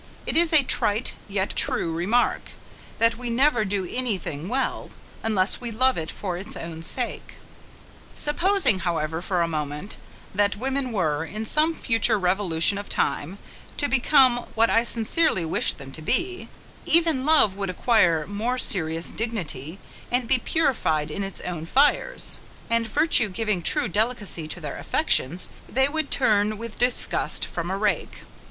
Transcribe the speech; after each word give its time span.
It 0.25 0.35
is 0.35 0.51
a 0.51 0.63
trite, 0.63 1.13
yet 1.27 1.51
true 1.55 1.93
remark, 1.93 2.53
that 2.97 3.19
we 3.19 3.29
never 3.29 3.63
do 3.63 3.87
any 3.87 4.17
thing 4.17 4.49
well, 4.49 4.89
unless 5.21 5.61
we 5.61 5.69
love 5.69 5.95
it 5.95 6.09
for 6.09 6.37
its 6.39 6.57
own 6.57 6.81
sake. 6.81 7.35
Supposing, 8.15 8.79
however, 8.79 9.21
for 9.21 9.43
a 9.43 9.47
moment, 9.47 9.97
that 10.33 10.55
women 10.55 10.91
were, 10.91 11.23
in 11.23 11.45
some 11.45 11.75
future 11.75 12.17
revolution 12.17 12.79
of 12.79 12.89
time, 12.89 13.37
to 13.77 13.87
become, 13.87 14.37
what 14.55 14.71
I 14.71 14.85
sincerely 14.85 15.45
wish 15.45 15.73
them 15.73 15.91
to 15.91 16.01
be, 16.01 16.49
even 16.87 17.23
love 17.23 17.55
would 17.55 17.69
acquire 17.69 18.25
more 18.25 18.57
serious 18.57 19.11
dignity, 19.11 19.77
and 20.11 20.27
be 20.27 20.39
purified 20.39 21.11
in 21.11 21.23
its 21.23 21.41
own 21.41 21.67
fires; 21.67 22.39
and 22.71 22.87
virtue 22.87 23.29
giving 23.29 23.61
true 23.61 23.87
delicacy 23.87 24.47
to 24.47 24.59
their 24.59 24.77
affections, 24.77 25.49
they 25.69 25.87
would 25.87 26.09
turn 26.09 26.57
with 26.57 26.79
disgust 26.79 27.45
from 27.45 27.69
a 27.69 27.77
rake. 27.77 28.23